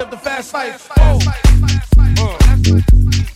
[0.00, 0.88] Up the fast life.
[0.98, 1.18] Oh.
[2.18, 3.31] Uh.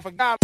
[0.00, 0.39] I forgot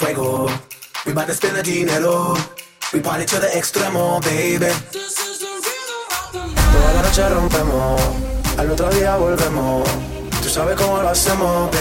[0.00, 0.48] fuego.
[1.04, 2.34] We bout to spend the dinero.
[2.92, 4.72] We party to the extremo, baby.
[6.72, 8.00] Toda la noche rompemos.
[8.56, 9.88] Al otro día volvemos.
[10.42, 11.79] Tú sabes cómo lo hacemos, baby.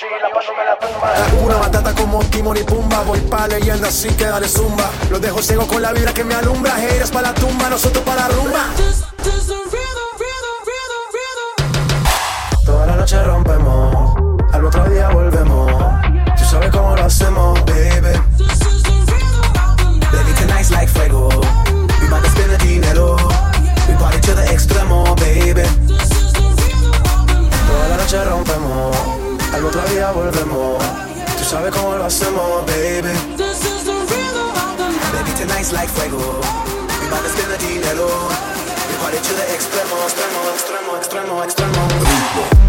[0.00, 1.44] La paloma la tumba.
[1.44, 3.02] Una matata como Timon y Pumba.
[3.02, 4.88] Voy pa' leyenda, así que dale zumba.
[5.10, 6.82] Los dejo ciego con la vibra que me alumbra.
[6.82, 8.64] Heiras pa' la tumba, nosotros pa' la rumba.
[12.64, 13.89] Toda la noche rompemos
[30.10, 30.82] ahora volvemos.
[31.38, 33.08] Tú sabes cómo lo hacemos, baby.
[33.36, 35.12] This is the rhythm of the night.
[35.12, 36.40] Baby, tonight's like fuego.
[37.00, 38.08] We bout to spend the dinero.
[38.88, 42.59] We party to the extremo, extremo, extremo, extremo, extremo.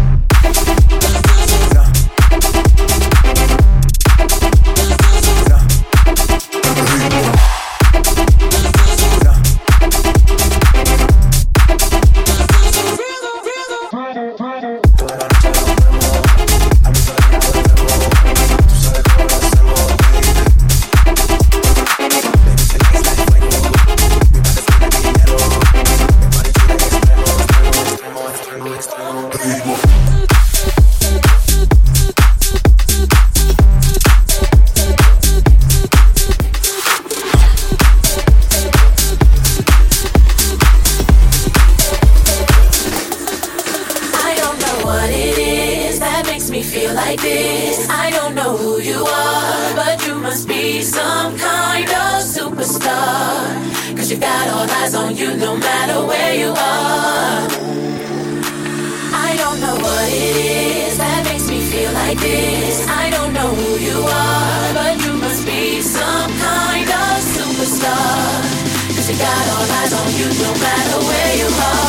[69.22, 71.81] got all eyes on you no matter where you are.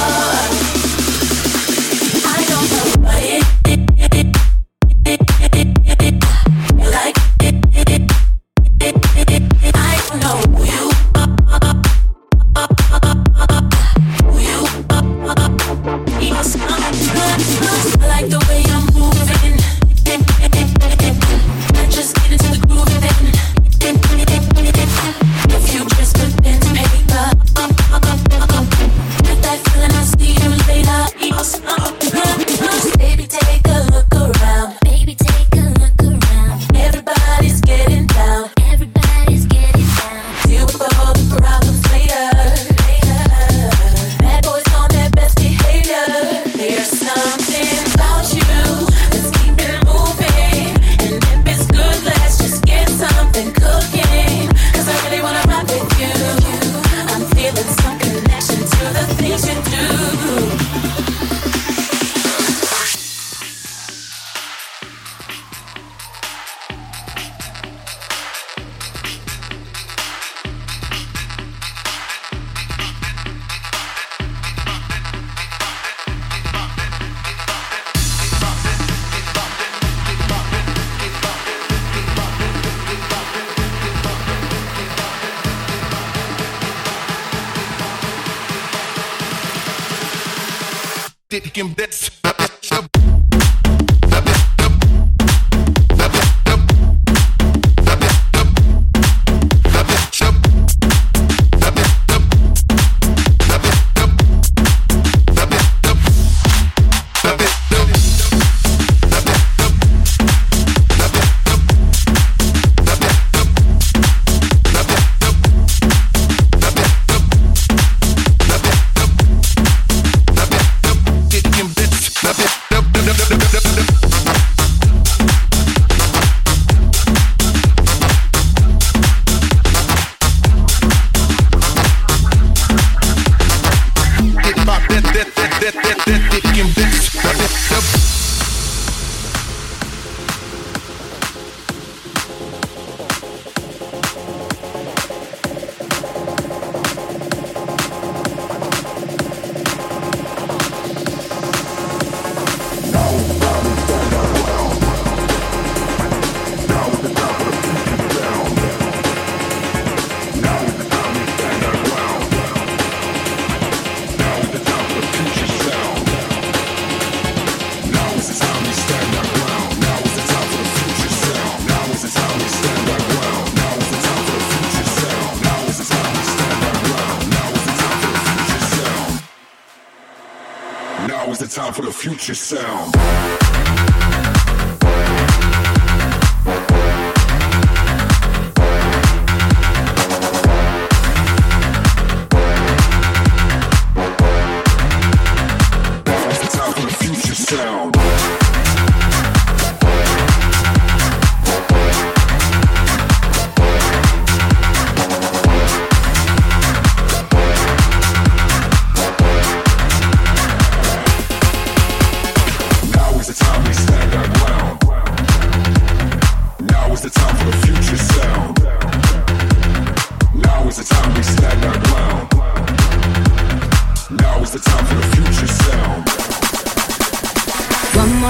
[182.27, 182.63] Yourself.
[182.63, 182.92] Sound.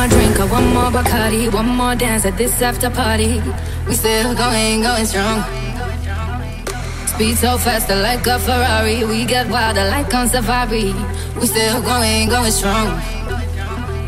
[0.04, 3.42] more drink or one more Bacardi, one more dance at this after party.
[3.88, 5.44] We still going, going strong.
[7.08, 9.06] Speed so fast, I like a Ferrari.
[9.06, 10.94] We get wilder like on safari.
[11.40, 12.88] We still going, going strong.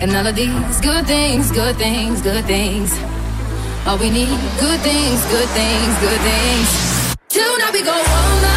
[0.01, 2.91] And all of these good things, good things, good things.
[3.88, 7.15] All we need, good things, good things, good things.
[7.29, 8.55] Till now we go all night.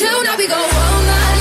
[0.00, 1.39] Tonight we go all night.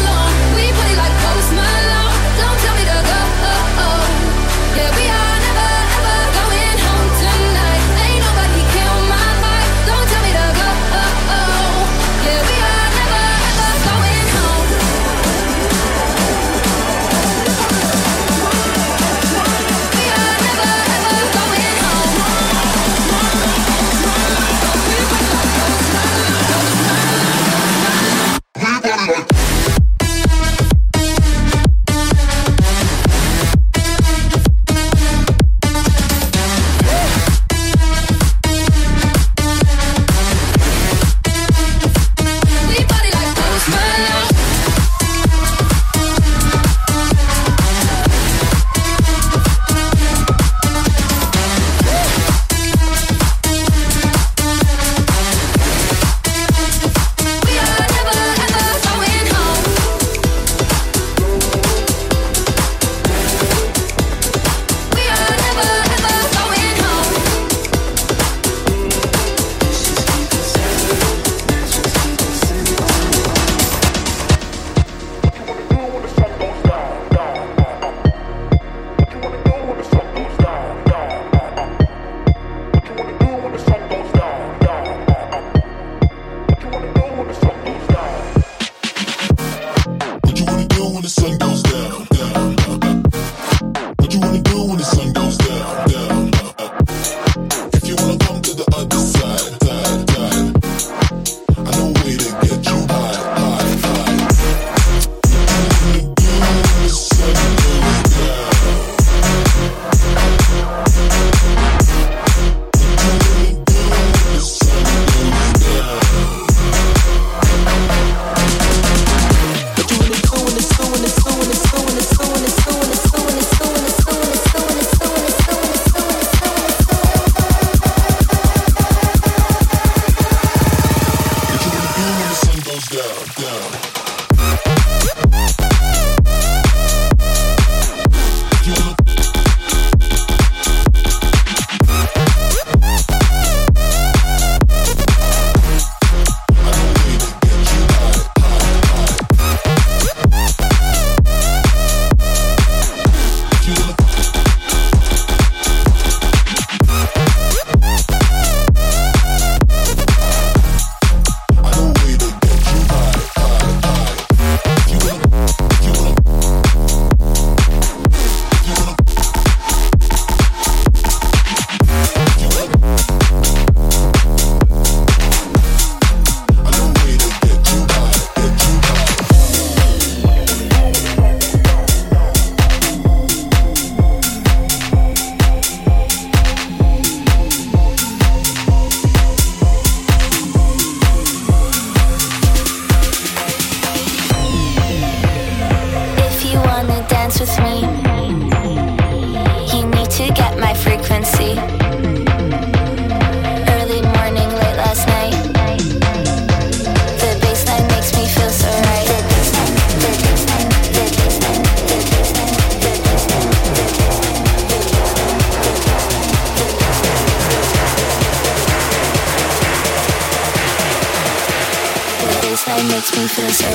[222.49, 223.67] This right makes me feel so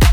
[0.00, 0.05] right.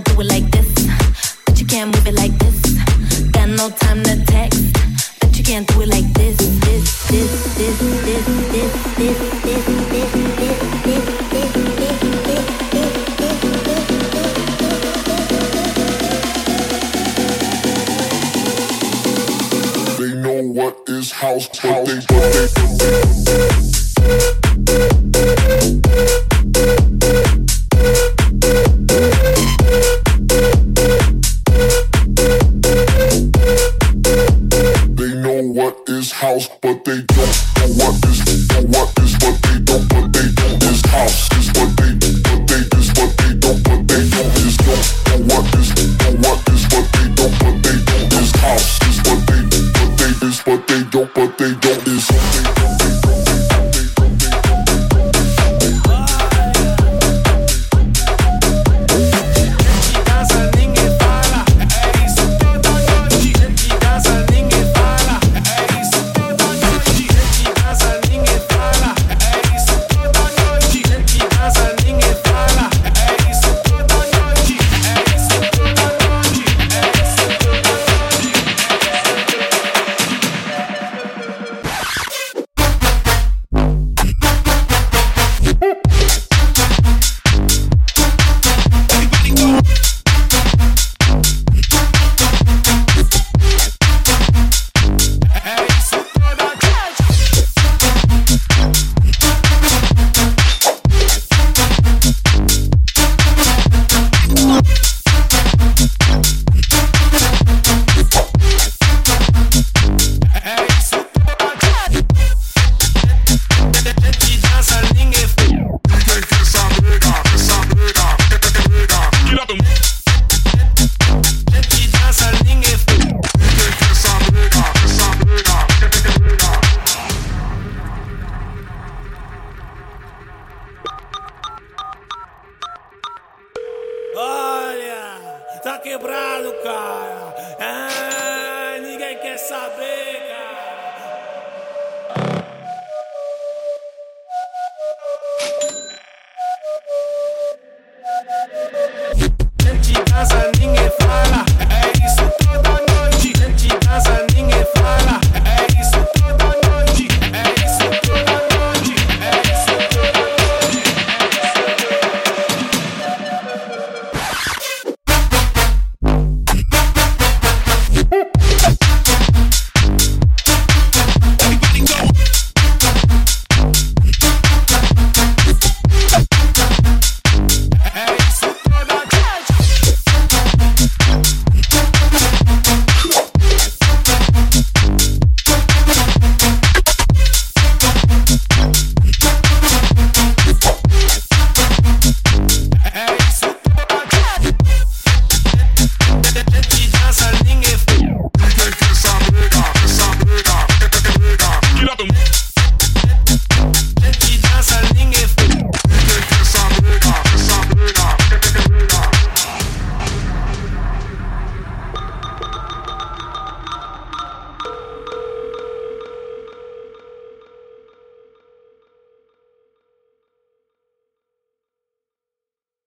[0.00, 0.51] do it like